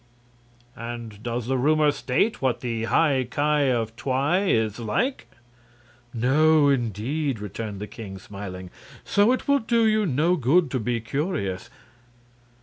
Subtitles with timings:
[0.75, 5.27] "And does the rumor state what the High Ki of Twi is like?"
[6.11, 8.71] "No, indeed," returned the king, smiling,
[9.05, 11.69] "so it will do you no good to be curious.